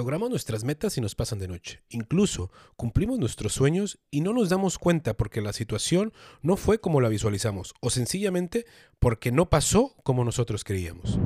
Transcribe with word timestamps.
Logramos 0.00 0.30
nuestras 0.30 0.64
metas 0.64 0.96
y 0.96 1.02
nos 1.02 1.14
pasan 1.14 1.40
de 1.40 1.46
noche. 1.46 1.82
Incluso 1.90 2.50
cumplimos 2.74 3.18
nuestros 3.18 3.52
sueños 3.52 3.98
y 4.10 4.22
no 4.22 4.32
nos 4.32 4.48
damos 4.48 4.78
cuenta 4.78 5.12
porque 5.12 5.42
la 5.42 5.52
situación 5.52 6.14
no 6.40 6.56
fue 6.56 6.80
como 6.80 7.02
la 7.02 7.10
visualizamos 7.10 7.74
o 7.82 7.90
sencillamente 7.90 8.64
porque 8.98 9.30
no 9.30 9.50
pasó 9.50 9.94
como 10.02 10.24
nosotros 10.24 10.64
creíamos. 10.64 11.18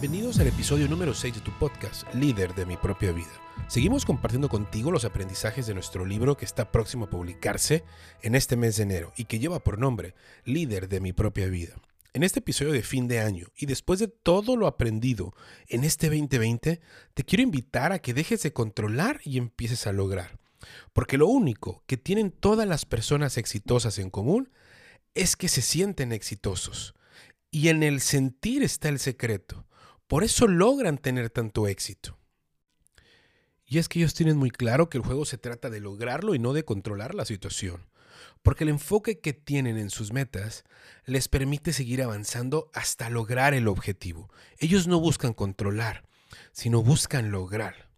Bienvenidos 0.00 0.38
al 0.38 0.46
episodio 0.46 0.86
número 0.86 1.12
6 1.12 1.34
de 1.34 1.40
tu 1.40 1.50
podcast, 1.58 2.04
Líder 2.14 2.54
de 2.54 2.64
mi 2.64 2.76
propia 2.76 3.10
vida. 3.10 3.32
Seguimos 3.66 4.04
compartiendo 4.06 4.48
contigo 4.48 4.92
los 4.92 5.04
aprendizajes 5.04 5.66
de 5.66 5.74
nuestro 5.74 6.06
libro 6.06 6.36
que 6.36 6.44
está 6.44 6.70
próximo 6.70 7.06
a 7.06 7.10
publicarse 7.10 7.82
en 8.22 8.36
este 8.36 8.54
mes 8.54 8.76
de 8.76 8.84
enero 8.84 9.12
y 9.16 9.24
que 9.24 9.40
lleva 9.40 9.58
por 9.58 9.76
nombre 9.80 10.14
Líder 10.44 10.88
de 10.88 11.00
mi 11.00 11.12
propia 11.12 11.48
vida. 11.48 11.74
En 12.12 12.22
este 12.22 12.38
episodio 12.38 12.70
de 12.70 12.84
fin 12.84 13.08
de 13.08 13.18
año 13.18 13.48
y 13.56 13.66
después 13.66 13.98
de 13.98 14.06
todo 14.06 14.54
lo 14.54 14.68
aprendido 14.68 15.34
en 15.66 15.82
este 15.82 16.06
2020, 16.06 16.80
te 17.14 17.24
quiero 17.24 17.42
invitar 17.42 17.90
a 17.90 17.98
que 17.98 18.14
dejes 18.14 18.40
de 18.44 18.52
controlar 18.52 19.20
y 19.24 19.36
empieces 19.36 19.88
a 19.88 19.92
lograr. 19.92 20.38
Porque 20.92 21.18
lo 21.18 21.26
único 21.26 21.82
que 21.88 21.96
tienen 21.96 22.30
todas 22.30 22.68
las 22.68 22.84
personas 22.84 23.36
exitosas 23.36 23.98
en 23.98 24.10
común 24.10 24.52
es 25.16 25.34
que 25.34 25.48
se 25.48 25.60
sienten 25.60 26.12
exitosos. 26.12 26.94
Y 27.50 27.66
en 27.66 27.82
el 27.82 28.00
sentir 28.00 28.62
está 28.62 28.90
el 28.90 29.00
secreto. 29.00 29.64
Por 30.08 30.24
eso 30.24 30.48
logran 30.48 30.96
tener 30.96 31.28
tanto 31.28 31.68
éxito. 31.68 32.18
Y 33.66 33.76
es 33.76 33.90
que 33.90 33.98
ellos 33.98 34.14
tienen 34.14 34.38
muy 34.38 34.50
claro 34.50 34.88
que 34.88 34.96
el 34.96 35.04
juego 35.04 35.26
se 35.26 35.36
trata 35.36 35.68
de 35.68 35.80
lograrlo 35.80 36.34
y 36.34 36.38
no 36.38 36.54
de 36.54 36.64
controlar 36.64 37.14
la 37.14 37.26
situación. 37.26 37.86
Porque 38.42 38.64
el 38.64 38.70
enfoque 38.70 39.20
que 39.20 39.34
tienen 39.34 39.76
en 39.76 39.90
sus 39.90 40.10
metas 40.10 40.64
les 41.04 41.28
permite 41.28 41.74
seguir 41.74 42.02
avanzando 42.02 42.70
hasta 42.72 43.10
lograr 43.10 43.52
el 43.52 43.68
objetivo. 43.68 44.30
Ellos 44.56 44.86
no 44.86 44.98
buscan 44.98 45.34
controlar, 45.34 46.08
sino 46.52 46.82
buscan 46.82 47.30
lograr. 47.30 47.90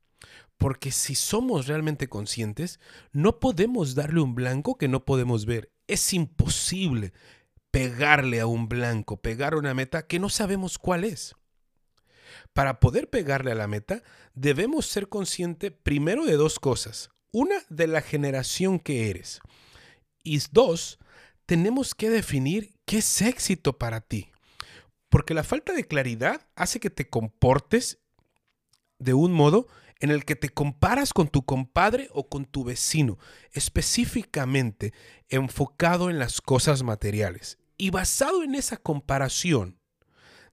Porque 0.58 0.90
si 0.90 1.14
somos 1.14 1.68
realmente 1.68 2.08
conscientes, 2.08 2.80
no 3.12 3.38
podemos 3.38 3.94
darle 3.94 4.20
un 4.20 4.34
blanco 4.34 4.76
que 4.76 4.88
no 4.88 5.04
podemos 5.04 5.46
ver. 5.46 5.70
Es 5.86 6.12
imposible 6.12 7.12
pegarle 7.70 8.40
a 8.40 8.46
un 8.46 8.68
blanco, 8.68 9.22
pegar 9.22 9.54
una 9.54 9.74
meta 9.74 10.08
que 10.08 10.18
no 10.18 10.28
sabemos 10.28 10.76
cuál 10.76 11.04
es. 11.04 11.36
Para 12.52 12.80
poder 12.80 13.08
pegarle 13.08 13.52
a 13.52 13.56
la 13.56 13.68
meta, 13.68 14.02
debemos 14.34 14.86
ser 14.86 15.08
conscientes 15.08 15.72
primero 15.72 16.24
de 16.24 16.36
dos 16.36 16.58
cosas. 16.58 17.10
Una, 17.32 17.56
de 17.68 17.86
la 17.86 18.00
generación 18.00 18.80
que 18.80 19.08
eres. 19.10 19.40
Y 20.24 20.40
dos, 20.50 20.98
tenemos 21.46 21.94
que 21.94 22.10
definir 22.10 22.74
qué 22.84 22.98
es 22.98 23.22
éxito 23.22 23.78
para 23.78 24.00
ti. 24.00 24.30
Porque 25.08 25.34
la 25.34 25.44
falta 25.44 25.72
de 25.72 25.86
claridad 25.86 26.46
hace 26.54 26.80
que 26.80 26.90
te 26.90 27.08
comportes 27.08 27.98
de 28.98 29.14
un 29.14 29.32
modo 29.32 29.66
en 30.00 30.10
el 30.10 30.24
que 30.24 30.34
te 30.36 30.48
comparas 30.48 31.12
con 31.12 31.28
tu 31.28 31.44
compadre 31.44 32.08
o 32.12 32.28
con 32.28 32.46
tu 32.46 32.64
vecino, 32.64 33.18
específicamente 33.52 34.92
enfocado 35.28 36.10
en 36.10 36.18
las 36.18 36.40
cosas 36.40 36.82
materiales. 36.82 37.58
Y 37.76 37.90
basado 37.90 38.42
en 38.42 38.54
esa 38.54 38.76
comparación 38.76 39.78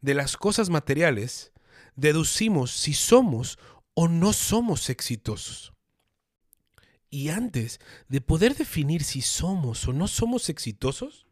de 0.01 0.13
las 0.13 0.37
cosas 0.37 0.69
materiales, 0.69 1.51
deducimos 1.97 2.71
si 2.71 2.93
somos 2.93 3.59
o 3.93 4.07
no 4.07 4.31
somos 4.31 4.89
exitosos. 4.89 5.73
Y 7.09 7.29
antes 7.29 7.79
de 8.07 8.21
poder 8.21 8.55
definir 8.55 9.03
si 9.03 9.21
somos 9.21 9.87
o 9.87 9.93
no 9.93 10.07
somos 10.07 10.49
exitosos, 10.49 11.25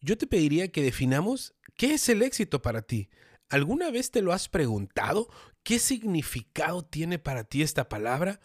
yo 0.00 0.18
te 0.18 0.26
pediría 0.26 0.70
que 0.70 0.82
definamos 0.82 1.54
qué 1.76 1.94
es 1.94 2.08
el 2.08 2.22
éxito 2.22 2.62
para 2.62 2.82
ti. 2.82 3.08
¿Alguna 3.48 3.90
vez 3.90 4.10
te 4.10 4.22
lo 4.22 4.32
has 4.32 4.48
preguntado? 4.48 5.28
¿Qué 5.62 5.78
significado 5.78 6.84
tiene 6.84 7.18
para 7.18 7.44
ti 7.44 7.62
esta 7.62 7.88
palabra? 7.88 8.40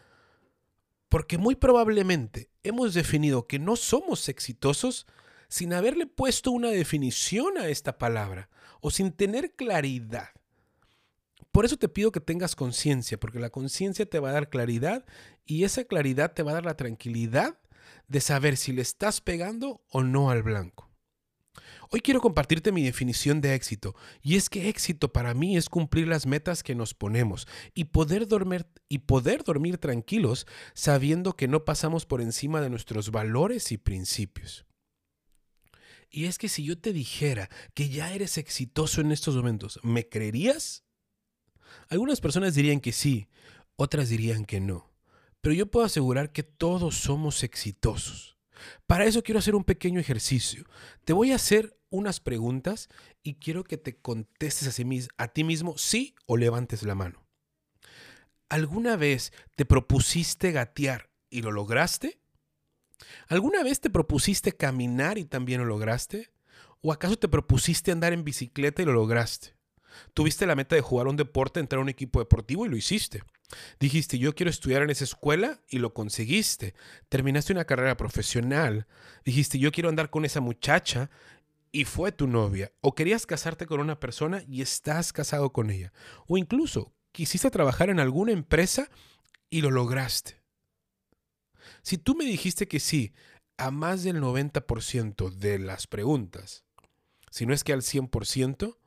Porque 1.09 1.37
muy 1.37 1.55
probablemente 1.55 2.49
hemos 2.63 2.93
definido 2.93 3.47
que 3.47 3.59
no 3.59 3.75
somos 3.75 4.29
exitosos 4.29 5.07
sin 5.49 5.73
haberle 5.73 6.05
puesto 6.05 6.51
una 6.51 6.69
definición 6.69 7.57
a 7.57 7.67
esta 7.67 7.97
palabra 7.97 8.49
o 8.79 8.91
sin 8.91 9.11
tener 9.11 9.55
claridad 9.55 10.29
por 11.57 11.65
eso 11.65 11.77
te 11.77 11.89
pido 11.89 12.11
que 12.11 12.19
tengas 12.19 12.55
conciencia, 12.55 13.19
porque 13.19 13.39
la 13.39 13.49
conciencia 13.49 14.05
te 14.05 14.19
va 14.19 14.29
a 14.29 14.33
dar 14.33 14.51
claridad 14.51 15.07
y 15.43 15.63
esa 15.63 15.85
claridad 15.85 16.31
te 16.35 16.43
va 16.43 16.51
a 16.51 16.53
dar 16.53 16.65
la 16.65 16.77
tranquilidad 16.77 17.57
de 18.07 18.21
saber 18.21 18.57
si 18.57 18.73
le 18.73 18.83
estás 18.83 19.21
pegando 19.21 19.81
o 19.89 20.03
no 20.03 20.29
al 20.29 20.43
blanco. 20.43 20.91
Hoy 21.89 22.01
quiero 22.01 22.21
compartirte 22.21 22.71
mi 22.71 22.83
definición 22.83 23.41
de 23.41 23.55
éxito, 23.55 23.95
y 24.21 24.35
es 24.35 24.51
que 24.51 24.69
éxito 24.69 25.11
para 25.11 25.33
mí 25.33 25.57
es 25.57 25.67
cumplir 25.67 26.07
las 26.07 26.27
metas 26.27 26.61
que 26.61 26.75
nos 26.75 26.93
ponemos 26.93 27.47
y 27.73 27.85
poder 27.85 28.27
dormir 28.27 28.67
y 28.87 28.99
poder 28.99 29.43
dormir 29.43 29.79
tranquilos 29.79 30.45
sabiendo 30.75 31.35
que 31.35 31.47
no 31.47 31.65
pasamos 31.65 32.05
por 32.05 32.21
encima 32.21 32.61
de 32.61 32.69
nuestros 32.69 33.09
valores 33.09 33.71
y 33.71 33.79
principios. 33.79 34.67
Y 36.11 36.25
es 36.25 36.37
que 36.37 36.49
si 36.49 36.63
yo 36.63 36.77
te 36.77 36.93
dijera 36.93 37.49
que 37.73 37.89
ya 37.89 38.13
eres 38.13 38.37
exitoso 38.37 39.01
en 39.01 39.11
estos 39.11 39.35
momentos, 39.35 39.79
¿me 39.81 40.07
creerías? 40.07 40.83
Algunas 41.89 42.21
personas 42.21 42.55
dirían 42.55 42.79
que 42.79 42.91
sí, 42.91 43.27
otras 43.75 44.09
dirían 44.09 44.45
que 44.45 44.59
no. 44.59 44.91
Pero 45.41 45.55
yo 45.55 45.67
puedo 45.67 45.85
asegurar 45.85 46.31
que 46.31 46.43
todos 46.43 46.95
somos 46.97 47.43
exitosos. 47.43 48.37
Para 48.85 49.05
eso 49.05 49.23
quiero 49.23 49.39
hacer 49.39 49.55
un 49.55 49.63
pequeño 49.63 49.99
ejercicio. 49.99 50.65
Te 51.05 51.13
voy 51.13 51.31
a 51.31 51.35
hacer 51.35 51.77
unas 51.89 52.19
preguntas 52.19 52.89
y 53.23 53.35
quiero 53.35 53.63
que 53.63 53.77
te 53.77 53.95
contestes 53.95 54.67
a, 55.17 55.27
ti 55.27 55.43
mismo 55.43 55.77
sí 55.77 56.15
o 56.25 56.37
levantes 56.37 56.83
la 56.83 56.95
mano. 56.95 57.23
¿Alguna 58.49 58.95
vez 58.95 59.33
te 59.55 59.65
propusiste 59.65 60.51
gatear 60.51 61.09
y 61.29 61.41
lo 61.41 61.51
lograste? 61.51 62.19
¿Alguna 63.27 63.63
vez 63.63 63.79
te 63.79 63.89
propusiste 63.89 64.53
caminar 64.53 65.17
y 65.17 65.25
también 65.25 65.61
lo 65.61 65.65
lograste? 65.65 66.31
¿O 66.81 66.91
acaso 66.91 67.17
te 67.17 67.27
propusiste 67.27 67.91
andar 67.91 68.13
en 68.13 68.23
bicicleta 68.23 68.81
y 68.81 68.85
lo 68.85 68.93
lograste? 68.93 69.56
Tuviste 70.13 70.45
la 70.45 70.55
meta 70.55 70.75
de 70.75 70.81
jugar 70.81 71.07
un 71.07 71.15
deporte, 71.15 71.59
entrar 71.59 71.79
a 71.79 71.83
un 71.83 71.89
equipo 71.89 72.19
deportivo 72.19 72.65
y 72.65 72.69
lo 72.69 72.77
hiciste. 72.77 73.23
Dijiste, 73.79 74.17
yo 74.19 74.35
quiero 74.35 74.49
estudiar 74.49 74.81
en 74.83 74.89
esa 74.89 75.03
escuela 75.03 75.61
y 75.69 75.79
lo 75.79 75.93
conseguiste. 75.93 76.73
Terminaste 77.09 77.53
una 77.53 77.65
carrera 77.65 77.95
profesional. 77.95 78.87
Dijiste, 79.23 79.59
yo 79.59 79.71
quiero 79.71 79.89
andar 79.89 80.09
con 80.09 80.25
esa 80.25 80.41
muchacha 80.41 81.09
y 81.71 81.85
fue 81.85 82.11
tu 82.11 82.27
novia. 82.27 82.71
O 82.81 82.95
querías 82.95 83.25
casarte 83.25 83.65
con 83.65 83.79
una 83.79 83.99
persona 83.99 84.43
y 84.47 84.61
estás 84.61 85.13
casado 85.13 85.53
con 85.53 85.69
ella. 85.69 85.93
O 86.27 86.37
incluso 86.37 86.93
quisiste 87.11 87.49
trabajar 87.49 87.89
en 87.89 87.99
alguna 87.99 88.31
empresa 88.31 88.89
y 89.49 89.61
lo 89.61 89.71
lograste. 89.71 90.41
Si 91.81 91.97
tú 91.97 92.15
me 92.15 92.25
dijiste 92.25 92.67
que 92.67 92.79
sí 92.79 93.13
a 93.57 93.71
más 93.71 94.03
del 94.03 94.21
90% 94.21 95.29
de 95.31 95.59
las 95.59 95.87
preguntas, 95.87 96.65
si 97.29 97.45
no 97.45 97.53
es 97.53 97.63
que 97.63 97.73
al 97.73 97.81
100%, 97.81 98.77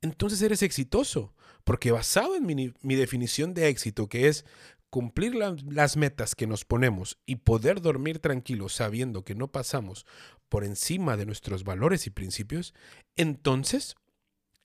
entonces 0.00 0.40
eres 0.42 0.62
exitoso. 0.62 1.34
Porque 1.64 1.90
basado 1.90 2.36
en 2.36 2.46
mi, 2.46 2.96
definición 2.96 3.52
de 3.52 3.68
éxito, 3.68 4.08
que 4.08 4.28
es 4.28 4.44
cumplir 4.88 5.34
las 5.34 5.96
metas 5.96 6.36
que 6.36 6.46
nos 6.46 6.64
ponemos 6.64 7.18
y 7.26 7.36
poder 7.36 7.80
dormir 7.80 8.20
tranquilos 8.20 8.72
sabiendo 8.72 9.24
que 9.24 9.34
no 9.34 9.50
pasamos 9.50 10.06
por 10.48 10.62
encima 10.62 11.16
de 11.16 11.26
nuestros 11.26 11.64
valores 11.64 12.06
y 12.06 12.10
principios, 12.10 12.72
entonces 13.16 13.96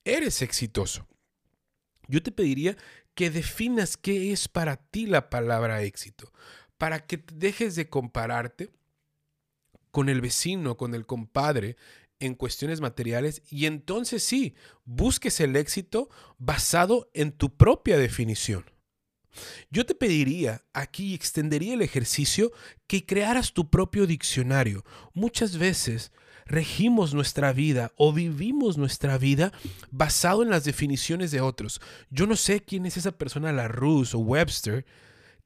eres 0.06 0.44
exitoso. 0.44 1.08
Yo 2.08 2.22
te 2.22 2.32
pediría 2.32 2.78
que 3.16 3.32
definas 3.32 3.98
qué 3.98 4.32
es 4.32 4.48
para 4.48 4.78
ti 4.78 5.08
la 5.08 5.32
palabra 5.32 5.82
éxito, 5.82 6.32
para 6.78 7.06
que 7.08 7.24
dejes 7.34 7.76
de 7.76 7.90
compararte 7.90 8.72
con 9.90 10.08
el 10.08 10.22
vecino, 10.22 10.78
con 10.78 10.96
el 10.96 11.06
compadre, 11.06 11.78
en 12.22 12.36
cuestiones 12.36 12.80
materiales 12.80 13.42
y 13.50 13.66
entonces 13.66 14.24
sí, 14.24 14.56
busques 14.86 15.40
el 15.40 15.56
éxito 15.56 16.10
basado 16.38 17.10
en 17.14 17.32
tu 17.32 17.58
propia 17.58 17.98
definición. 17.98 18.66
Yo 19.70 19.86
te 19.86 19.96
pediría 19.96 20.64
aquí, 20.74 21.14
extendería 21.14 21.74
el 21.74 21.82
ejercicio, 21.82 22.52
que 22.88 23.06
crearas 23.06 23.54
tu 23.54 23.70
propio 23.70 24.06
diccionario. 24.06 24.84
Muchas 25.14 25.58
veces 25.58 26.12
regimos 26.46 27.14
nuestra 27.14 27.54
vida 27.54 27.94
o 27.96 28.12
vivimos 28.12 28.78
nuestra 28.78 29.18
vida 29.18 29.54
basado 29.90 30.44
en 30.44 30.50
las 30.50 30.66
definiciones 30.66 31.32
de 31.32 31.42
otros. 31.42 31.82
Yo 32.10 32.28
no 32.28 32.36
sé 32.36 32.62
quién 32.62 32.86
es 32.86 32.98
esa 32.98 33.14
persona, 33.14 33.54
la 33.54 33.68
Rus 33.68 34.14
o 34.14 34.20
Webster, 34.20 34.86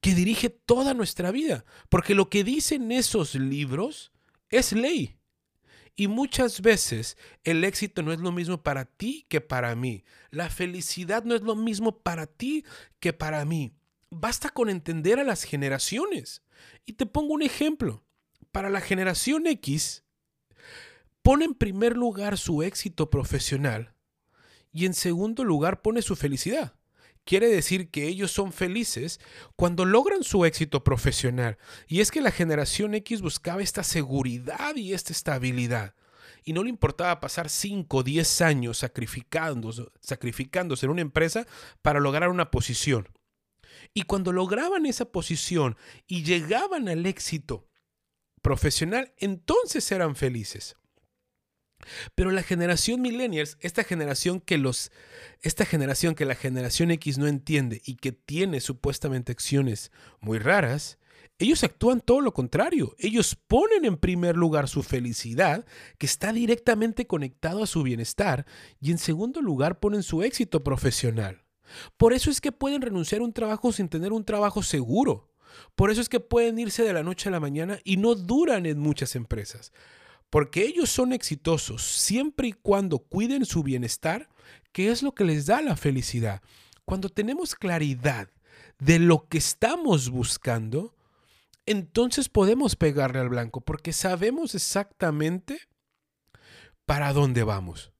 que 0.01 0.15
dirige 0.15 0.49
toda 0.49 0.93
nuestra 0.93 1.31
vida, 1.31 1.65
porque 1.89 2.15
lo 2.15 2.29
que 2.29 2.43
dicen 2.43 2.91
esos 2.91 3.35
libros 3.35 4.11
es 4.49 4.71
ley. 4.71 5.17
Y 5.95 6.07
muchas 6.07 6.61
veces 6.61 7.17
el 7.43 7.63
éxito 7.63 8.01
no 8.03 8.11
es 8.11 8.19
lo 8.19 8.31
mismo 8.31 8.61
para 8.61 8.85
ti 8.85 9.25
que 9.29 9.39
para 9.39 9.75
mí. 9.75 10.03
La 10.29 10.49
felicidad 10.49 11.23
no 11.23 11.35
es 11.35 11.41
lo 11.41 11.55
mismo 11.55 11.99
para 11.99 12.27
ti 12.27 12.65
que 12.99 13.13
para 13.13 13.45
mí. 13.45 13.73
basta 14.11 14.49
con 14.49 14.69
entender 14.69 15.19
a 15.19 15.23
las 15.23 15.43
generaciones. 15.43 16.41
Y 16.85 16.93
te 16.93 17.05
pongo 17.05 17.33
un 17.33 17.41
ejemplo. 17.41 18.05
Para 18.51 18.69
la 18.69 18.79
generación 18.79 19.47
X, 19.47 20.05
pone 21.21 21.43
en 21.43 21.55
primer 21.55 21.97
lugar 21.97 22.37
su 22.37 22.63
éxito 22.63 23.09
profesional 23.09 23.95
y 24.71 24.85
en 24.85 24.93
segundo 24.93 25.43
lugar 25.43 25.81
pone 25.81 26.01
su 26.01 26.15
felicidad. 26.15 26.75
Quiere 27.25 27.47
decir 27.47 27.89
que 27.89 28.07
ellos 28.07 28.31
son 28.31 28.53
felices 28.53 29.19
cuando 29.55 29.83
logran 29.83 30.23
su 30.23 30.45
éxito 30.45 30.83
profesional. 30.83 31.57
Y 31.87 32.01
es 32.01 32.11
que 32.11 32.21
la 32.21 32.29
generación 32.29 32.93
X 32.93 33.21
buscaba 33.21 33.63
esta 33.63 33.83
seguridad 33.83 34.75
y 34.75 34.93
esta 34.93 35.11
estabilidad. 35.11 35.95
Y 36.43 36.53
no 36.53 36.63
le 36.63 36.69
importaba 36.69 37.19
pasar 37.19 37.49
5 37.49 37.97
o 37.97 38.03
10 38.03 38.41
años 38.41 38.77
sacrificándose, 38.77 39.87
sacrificándose 39.99 40.85
en 40.85 40.91
una 40.91 41.01
empresa 41.01 41.47
para 41.81 41.99
lograr 41.99 42.29
una 42.29 42.51
posición. 42.51 43.09
Y 43.95 44.03
cuando 44.03 44.31
lograban 44.31 44.85
esa 44.85 45.05
posición 45.05 45.77
y 46.05 46.23
llegaban 46.23 46.87
al 46.87 47.07
éxito 47.07 47.67
profesional, 48.43 49.13
entonces 49.17 49.91
eran 49.91 50.15
felices. 50.15 50.75
Pero 52.15 52.31
la 52.31 52.43
generación 52.43 53.01
millennials, 53.01 53.57
esta 53.61 53.83
generación 53.83 54.39
que 54.39 54.57
los 54.57 54.91
esta 55.41 55.65
generación 55.65 56.15
que 56.15 56.25
la 56.25 56.35
generación 56.35 56.91
X 56.91 57.17
no 57.17 57.27
entiende 57.27 57.81
y 57.85 57.95
que 57.95 58.11
tiene 58.11 58.59
supuestamente 58.59 59.31
acciones 59.31 59.91
muy 60.19 60.39
raras, 60.39 60.97
ellos 61.37 61.63
actúan 61.63 61.99
todo 61.99 62.21
lo 62.21 62.33
contrario. 62.33 62.95
Ellos 62.97 63.35
ponen 63.35 63.83
en 63.83 63.97
primer 63.97 64.37
lugar 64.37 64.69
su 64.69 64.83
felicidad, 64.83 65.65
que 65.97 66.05
está 66.05 66.31
directamente 66.31 67.07
conectado 67.07 67.63
a 67.63 67.67
su 67.67 67.83
bienestar, 67.83 68.45
y 68.79 68.91
en 68.91 68.97
segundo 68.97 69.41
lugar 69.41 69.79
ponen 69.79 70.01
su 70.01 70.23
éxito 70.23 70.63
profesional. 70.63 71.43
Por 71.97 72.13
eso 72.13 72.29
es 72.29 72.39
que 72.39 72.51
pueden 72.51 72.81
renunciar 72.81 73.21
a 73.21 73.25
un 73.25 73.33
trabajo 73.33 73.73
sin 73.73 73.89
tener 73.89 74.13
un 74.13 74.23
trabajo 74.23 74.63
seguro. 74.63 75.29
Por 75.75 75.91
eso 75.91 76.01
es 76.01 76.09
que 76.09 76.19
pueden 76.19 76.57
irse 76.59 76.83
de 76.83 76.93
la 76.93 77.03
noche 77.03 77.29
a 77.29 77.31
la 77.31 77.39
mañana 77.39 77.79
y 77.83 77.97
no 77.97 78.15
duran 78.15 78.65
en 78.65 78.79
muchas 78.79 79.15
empresas. 79.15 79.73
Porque 80.35 80.65
ellos 80.65 80.89
son 80.89 81.13
exitosos 81.13 81.81
siempre 81.81 82.49
y 82.49 82.51
cuando 82.51 82.99
cuiden 82.99 83.45
su 83.45 83.63
bienestar, 83.63 84.27
que 84.73 84.91
es 84.91 85.01
lo 85.01 85.15
que 85.15 85.23
les 85.23 85.45
da 85.45 85.61
la 85.61 85.77
felicidad. 85.77 86.41
Cuando 86.83 87.07
tenemos 87.07 87.55
claridad 87.55 88.27
de 88.77 88.99
lo 88.99 89.29
que 89.29 89.37
estamos 89.37 90.09
buscando, 90.09 90.93
entonces 91.65 92.27
podemos 92.27 92.75
pegarle 92.75 93.19
al 93.19 93.29
blanco 93.29 93.61
porque 93.61 93.93
sabemos 93.93 94.55
exactamente 94.55 95.57
para 96.85 97.13
dónde 97.13 97.43
vamos. 97.43 97.93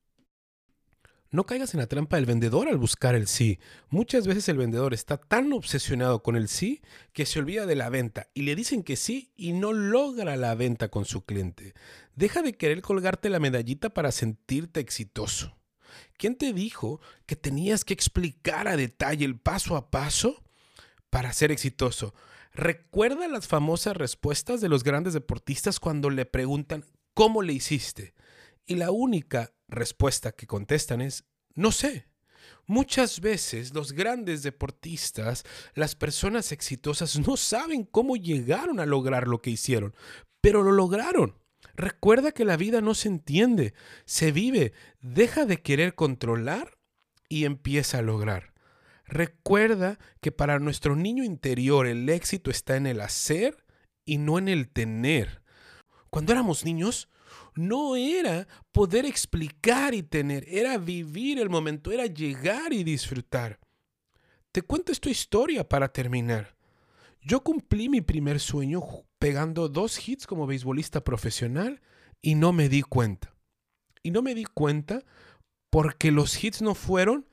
No 1.31 1.45
caigas 1.45 1.73
en 1.73 1.79
la 1.79 1.87
trampa 1.87 2.15
del 2.15 2.25
vendedor 2.25 2.67
al 2.67 2.77
buscar 2.77 3.15
el 3.15 3.27
sí. 3.27 3.59
Muchas 3.89 4.27
veces 4.27 4.47
el 4.47 4.57
vendedor 4.57 4.93
está 4.93 5.17
tan 5.17 5.51
obsesionado 5.53 6.23
con 6.23 6.35
el 6.35 6.47
sí 6.47 6.81
que 7.13 7.25
se 7.25 7.39
olvida 7.39 7.65
de 7.65 7.75
la 7.75 7.89
venta 7.89 8.29
y 8.33 8.43
le 8.43 8.55
dicen 8.55 8.83
que 8.83 8.95
sí 8.95 9.31
y 9.35 9.53
no 9.53 9.73
logra 9.73 10.37
la 10.37 10.55
venta 10.55 10.89
con 10.89 11.05
su 11.05 11.25
cliente. 11.25 11.73
Deja 12.15 12.41
de 12.41 12.53
querer 12.53 12.81
colgarte 12.81 13.29
la 13.29 13.39
medallita 13.39 13.89
para 13.89 14.11
sentirte 14.11 14.79
exitoso. 14.79 15.57
¿Quién 16.17 16.35
te 16.35 16.53
dijo 16.53 17.01
que 17.25 17.35
tenías 17.35 17.83
que 17.83 17.93
explicar 17.93 18.67
a 18.67 18.77
detalle 18.77 19.25
el 19.25 19.39
paso 19.39 19.75
a 19.75 19.89
paso 19.89 20.43
para 21.09 21.33
ser 21.33 21.51
exitoso? 21.51 22.13
Recuerda 22.53 23.27
las 23.27 23.47
famosas 23.47 23.97
respuestas 23.97 24.61
de 24.61 24.69
los 24.69 24.83
grandes 24.83 25.13
deportistas 25.13 25.79
cuando 25.79 26.09
le 26.09 26.25
preguntan 26.25 26.85
¿cómo 27.13 27.41
le 27.41 27.53
hiciste? 27.53 28.13
Y 28.65 28.75
la 28.75 28.91
única 28.91 29.54
respuesta 29.67 30.31
que 30.31 30.47
contestan 30.47 31.01
es 31.01 31.25
no 31.53 31.71
sé. 31.71 32.07
Muchas 32.67 33.21
veces 33.21 33.73
los 33.73 33.91
grandes 33.91 34.43
deportistas, 34.43 35.43
las 35.73 35.95
personas 35.95 36.51
exitosas, 36.51 37.19
no 37.19 37.37
saben 37.37 37.83
cómo 37.83 38.15
llegaron 38.15 38.79
a 38.79 38.85
lograr 38.85 39.27
lo 39.27 39.41
que 39.41 39.51
hicieron, 39.51 39.95
pero 40.41 40.63
lo 40.63 40.71
lograron. 40.71 41.39
Recuerda 41.75 42.31
que 42.31 42.45
la 42.45 42.57
vida 42.57 42.81
no 42.81 42.93
se 42.93 43.07
entiende, 43.07 43.73
se 44.05 44.31
vive. 44.31 44.73
Deja 45.01 45.45
de 45.45 45.61
querer 45.61 45.95
controlar 45.95 46.77
y 47.29 47.45
empieza 47.45 47.99
a 47.99 48.03
lograr. 48.03 48.53
Recuerda 49.05 49.99
que 50.21 50.31
para 50.31 50.59
nuestro 50.59 50.95
niño 50.95 51.23
interior 51.23 51.85
el 51.85 52.09
éxito 52.09 52.49
está 52.49 52.75
en 52.75 52.87
el 52.87 53.01
hacer 53.01 53.65
y 54.05 54.17
no 54.17 54.39
en 54.39 54.47
el 54.47 54.69
tener. 54.69 55.43
Cuando 56.09 56.31
éramos 56.31 56.65
niños, 56.65 57.09
no 57.55 57.95
era 57.95 58.47
poder 58.71 59.05
explicar 59.05 59.93
y 59.93 60.03
tener, 60.03 60.45
era 60.47 60.77
vivir 60.77 61.39
el 61.39 61.49
momento, 61.49 61.91
era 61.91 62.05
llegar 62.05 62.73
y 62.73 62.83
disfrutar. 62.83 63.59
Te 64.51 64.61
cuento 64.61 64.91
esta 64.91 65.09
historia 65.09 65.67
para 65.67 65.89
terminar. 65.91 66.55
Yo 67.21 67.43
cumplí 67.43 67.89
mi 67.89 68.01
primer 68.01 68.39
sueño 68.39 68.81
pegando 69.17 69.67
dos 69.67 70.07
hits 70.07 70.27
como 70.27 70.45
beisbolista 70.45 71.03
profesional 71.03 71.81
y 72.21 72.35
no 72.35 72.53
me 72.53 72.69
di 72.69 72.81
cuenta. 72.81 73.33
Y 74.03 74.11
no 74.11 74.21
me 74.21 74.35
di 74.35 74.45
cuenta 74.45 75.03
porque 75.69 76.11
los 76.11 76.43
hits 76.43 76.61
no 76.61 76.75
fueron 76.75 77.27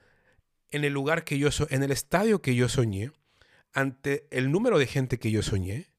en 0.70 0.84
el 0.84 0.92
lugar 0.92 1.24
que 1.24 1.38
yo 1.38 1.50
en 1.69 1.82
el 1.82 1.92
estadio 1.92 2.40
que 2.40 2.54
yo 2.54 2.69
soñé, 2.69 3.12
ante 3.74 4.26
el 4.30 4.50
número 4.50 4.78
de 4.78 4.86
gente 4.86 5.19
que 5.19 5.30
yo 5.30 5.42
soñé, 5.42 5.91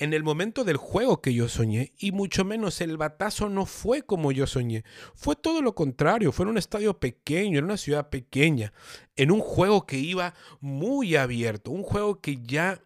en 0.00 0.14
el 0.14 0.24
momento 0.24 0.64
del 0.64 0.78
juego 0.78 1.20
que 1.20 1.34
yo 1.34 1.46
soñé, 1.46 1.92
y 1.98 2.10
mucho 2.10 2.42
menos 2.42 2.80
el 2.80 2.96
batazo 2.96 3.50
no 3.50 3.66
fue 3.66 4.00
como 4.00 4.32
yo 4.32 4.46
soñé. 4.46 4.82
Fue 5.14 5.36
todo 5.36 5.60
lo 5.60 5.74
contrario, 5.74 6.32
fue 6.32 6.44
en 6.44 6.50
un 6.50 6.58
estadio 6.58 6.98
pequeño, 6.98 7.58
en 7.58 7.66
una 7.66 7.76
ciudad 7.76 8.08
pequeña, 8.08 8.72
en 9.14 9.30
un 9.30 9.40
juego 9.40 9.86
que 9.86 9.98
iba 9.98 10.34
muy 10.58 11.16
abierto, 11.16 11.70
un 11.70 11.82
juego 11.82 12.18
que 12.18 12.40
ya, 12.42 12.82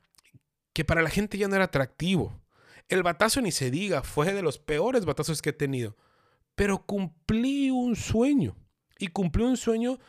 que 0.72 0.84
para 0.84 1.02
la 1.02 1.08
gente 1.08 1.38
ya 1.38 1.46
no 1.46 1.54
era 1.54 1.66
atractivo. 1.66 2.42
El 2.88 3.04
batazo 3.04 3.40
ni 3.40 3.52
se 3.52 3.70
diga, 3.70 4.02
fue 4.02 4.32
de 4.32 4.42
los 4.42 4.58
peores 4.58 5.04
batazos 5.04 5.40
que 5.40 5.50
he 5.50 5.54
tenido. 5.54 5.96
Pero 6.56 6.84
cumplí 6.84 7.70
un 7.70 7.94
sueño. 7.94 8.56
Y 8.98 9.08
cumplí 9.08 9.44
un 9.44 9.56
sueño 9.56 10.00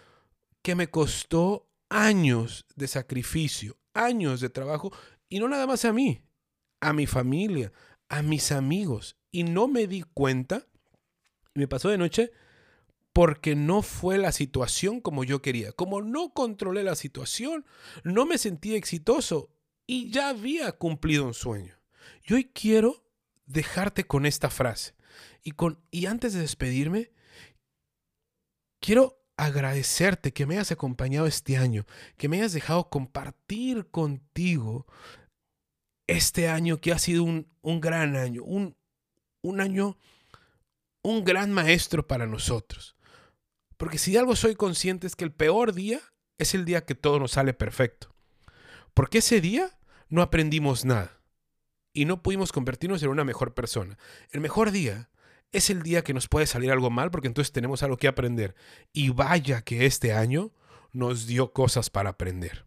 que 0.63 0.73
me 0.73 0.89
costó 0.89 1.69
años 1.89 2.65
de 2.75 2.87
sacrificio, 2.87 3.77
años 3.93 4.41
de 4.41 4.49
trabajo, 4.49 4.91
y 5.29 5.37
no 5.37 5.47
nada 5.47 5.67
más 5.67 5.85
a 5.85 5.93
mí, 5.93 6.24
a 6.85 6.93
mi 6.93 7.07
familia, 7.07 7.73
a 8.09 8.21
mis 8.21 8.51
amigos. 8.51 9.17
Y 9.31 9.43
no 9.43 9.67
me 9.67 9.87
di 9.87 10.03
cuenta, 10.03 10.67
me 11.55 11.67
pasó 11.67 11.89
de 11.89 11.97
noche, 11.97 12.31
porque 13.11 13.55
no 13.55 13.81
fue 13.81 14.17
la 14.17 14.31
situación 14.31 15.01
como 15.01 15.23
yo 15.23 15.41
quería. 15.41 15.71
Como 15.71 16.01
no 16.01 16.33
controlé 16.33 16.83
la 16.83 16.95
situación, 16.95 17.65
no 18.03 18.25
me 18.25 18.37
sentí 18.37 18.75
exitoso 18.75 19.49
y 19.87 20.11
ya 20.11 20.29
había 20.29 20.71
cumplido 20.73 21.25
un 21.25 21.33
sueño. 21.33 21.75
Y 22.23 22.33
hoy 22.33 22.51
quiero 22.53 23.03
dejarte 23.45 24.05
con 24.05 24.25
esta 24.25 24.49
frase. 24.49 24.93
Y, 25.43 25.51
con, 25.51 25.79
y 25.91 26.05
antes 26.05 26.33
de 26.33 26.41
despedirme, 26.41 27.11
quiero 28.79 29.23
agradecerte 29.37 30.33
que 30.33 30.45
me 30.45 30.55
hayas 30.55 30.71
acompañado 30.71 31.25
este 31.25 31.57
año, 31.57 31.85
que 32.17 32.29
me 32.29 32.37
hayas 32.37 32.53
dejado 32.53 32.89
compartir 32.89 33.89
contigo 33.89 34.85
este 36.07 36.47
año 36.49 36.79
que 36.79 36.91
ha 36.91 36.99
sido 36.99 37.23
un, 37.23 37.47
gran 37.81 38.15
año, 38.15 38.43
un, 38.43 38.75
un 39.41 39.61
año, 39.61 39.97
un 41.01 41.23
gran 41.23 41.51
maestro 41.51 42.07
para 42.07 42.27
nosotros. 42.27 42.95
Porque 43.77 43.97
si 43.97 44.15
algo 44.17 44.35
soy 44.35 44.55
consciente 44.55 45.07
es 45.07 45.15
que 45.15 45.25
el 45.25 45.31
peor 45.31 45.73
día 45.73 45.99
es 46.37 46.53
el 46.53 46.65
día 46.65 46.85
que 46.85 46.95
todo 46.95 47.19
nos 47.19 47.31
sale 47.31 47.53
perfecto. 47.53 48.13
Porque 48.93 49.17
ese 49.19 49.41
día 49.41 49.77
no 50.09 50.21
aprendimos 50.21 50.85
nada 50.85 51.21
y 51.93 52.05
no 52.05 52.21
pudimos 52.21 52.51
convertirnos 52.51 53.01
en 53.03 53.09
una 53.09 53.23
mejor 53.23 53.53
persona. 53.53 53.97
El 54.31 54.41
mejor 54.41 54.71
día 54.71 55.09
es 55.51 55.69
el 55.69 55.83
día 55.83 56.03
que 56.03 56.13
nos 56.13 56.27
puede 56.27 56.45
salir 56.45 56.71
algo 56.71 56.89
mal 56.89 57.11
porque 57.11 57.27
entonces 57.27 57.51
tenemos 57.51 57.83
algo 57.83 57.97
que 57.97 58.07
aprender. 58.07 58.55
Y 58.93 59.09
vaya 59.09 59.61
que 59.61 59.85
este 59.85 60.13
año 60.13 60.51
nos 60.91 61.27
dio 61.27 61.51
cosas 61.51 61.89
para 61.89 62.11
aprender. 62.11 62.65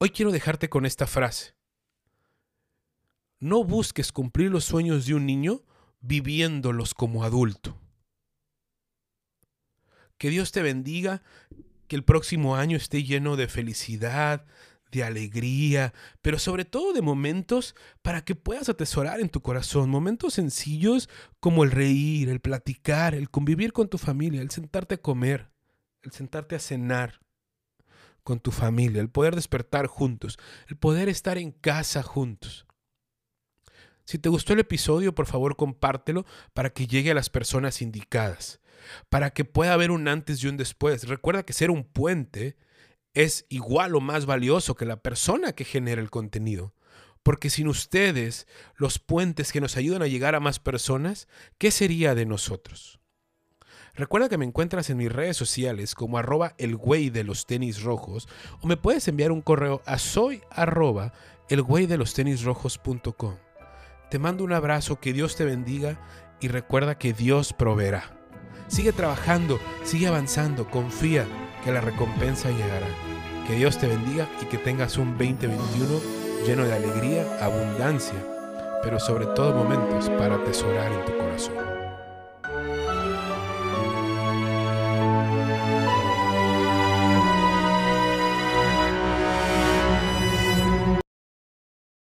Hoy 0.00 0.10
quiero 0.10 0.30
dejarte 0.30 0.68
con 0.68 0.86
esta 0.86 1.08
frase. 1.08 1.56
No 3.40 3.64
busques 3.64 4.12
cumplir 4.12 4.48
los 4.48 4.64
sueños 4.64 5.06
de 5.06 5.14
un 5.14 5.26
niño 5.26 5.64
viviéndolos 6.00 6.94
como 6.94 7.24
adulto. 7.24 7.80
Que 10.16 10.30
Dios 10.30 10.52
te 10.52 10.62
bendiga, 10.62 11.24
que 11.88 11.96
el 11.96 12.04
próximo 12.04 12.54
año 12.54 12.76
esté 12.76 13.02
lleno 13.02 13.34
de 13.34 13.48
felicidad, 13.48 14.46
de 14.92 15.02
alegría, 15.02 15.92
pero 16.22 16.38
sobre 16.38 16.64
todo 16.64 16.92
de 16.92 17.02
momentos 17.02 17.74
para 18.00 18.24
que 18.24 18.36
puedas 18.36 18.68
atesorar 18.68 19.18
en 19.18 19.30
tu 19.30 19.42
corazón, 19.42 19.90
momentos 19.90 20.34
sencillos 20.34 21.08
como 21.40 21.64
el 21.64 21.72
reír, 21.72 22.28
el 22.28 22.40
platicar, 22.40 23.16
el 23.16 23.30
convivir 23.30 23.72
con 23.72 23.88
tu 23.88 23.98
familia, 23.98 24.42
el 24.42 24.50
sentarte 24.50 24.94
a 24.94 25.02
comer, 25.02 25.50
el 26.02 26.12
sentarte 26.12 26.54
a 26.54 26.60
cenar 26.60 27.20
con 28.28 28.40
tu 28.40 28.50
familia, 28.50 29.00
el 29.00 29.08
poder 29.08 29.34
despertar 29.34 29.86
juntos, 29.86 30.38
el 30.66 30.76
poder 30.76 31.08
estar 31.08 31.38
en 31.38 31.50
casa 31.50 32.02
juntos. 32.02 32.66
Si 34.04 34.18
te 34.18 34.28
gustó 34.28 34.52
el 34.52 34.58
episodio, 34.60 35.14
por 35.14 35.24
favor 35.24 35.56
compártelo 35.56 36.26
para 36.52 36.68
que 36.68 36.86
llegue 36.86 37.12
a 37.12 37.14
las 37.14 37.30
personas 37.30 37.80
indicadas, 37.80 38.60
para 39.08 39.30
que 39.30 39.46
pueda 39.46 39.72
haber 39.72 39.90
un 39.90 40.08
antes 40.08 40.44
y 40.44 40.46
un 40.46 40.58
después. 40.58 41.08
Recuerda 41.08 41.42
que 41.42 41.54
ser 41.54 41.70
un 41.70 41.84
puente 41.84 42.58
es 43.14 43.46
igual 43.48 43.94
o 43.94 44.02
más 44.02 44.26
valioso 44.26 44.74
que 44.74 44.84
la 44.84 45.00
persona 45.00 45.54
que 45.54 45.64
genera 45.64 46.02
el 46.02 46.10
contenido. 46.10 46.74
Porque 47.22 47.48
sin 47.48 47.66
ustedes, 47.66 48.46
los 48.76 48.98
puentes 48.98 49.52
que 49.52 49.62
nos 49.62 49.78
ayudan 49.78 50.02
a 50.02 50.06
llegar 50.06 50.34
a 50.34 50.40
más 50.40 50.58
personas, 50.58 51.28
¿qué 51.56 51.70
sería 51.70 52.14
de 52.14 52.26
nosotros? 52.26 53.00
Recuerda 53.98 54.28
que 54.28 54.38
me 54.38 54.44
encuentras 54.44 54.90
en 54.90 54.96
mis 54.96 55.10
redes 55.10 55.36
sociales 55.36 55.96
como 55.96 56.18
arroba 56.18 56.54
el 56.56 56.76
güey 56.76 57.10
de 57.10 57.24
los 57.24 57.46
tenis 57.46 57.82
rojos 57.82 58.28
o 58.60 58.68
me 58.68 58.76
puedes 58.76 59.08
enviar 59.08 59.32
un 59.32 59.42
correo 59.42 59.82
a 59.86 59.98
soy 59.98 60.40
arroba 60.50 61.12
el 61.48 61.62
güey 61.62 61.86
de 61.86 61.98
los 61.98 62.14
tenis. 62.14 62.46
Te 64.08 64.18
mando 64.20 64.44
un 64.44 64.52
abrazo, 64.52 65.00
que 65.00 65.12
Dios 65.12 65.34
te 65.34 65.44
bendiga 65.44 65.98
y 66.40 66.46
recuerda 66.46 66.96
que 66.96 67.12
Dios 67.12 67.52
proveerá. 67.52 68.16
Sigue 68.68 68.92
trabajando, 68.92 69.58
sigue 69.82 70.06
avanzando, 70.06 70.70
confía 70.70 71.26
que 71.64 71.72
la 71.72 71.80
recompensa 71.80 72.50
llegará. 72.50 72.86
Que 73.48 73.56
Dios 73.56 73.78
te 73.78 73.88
bendiga 73.88 74.28
y 74.40 74.44
que 74.44 74.58
tengas 74.58 74.96
un 74.96 75.18
2021 75.18 76.00
lleno 76.46 76.64
de 76.64 76.72
alegría, 76.72 77.44
abundancia, 77.44 78.24
pero 78.80 79.00
sobre 79.00 79.26
todo 79.26 79.56
momentos 79.56 80.08
para 80.10 80.36
atesorar 80.36 80.92
en 80.92 81.04
tu 81.04 81.16
corazón. 81.16 81.87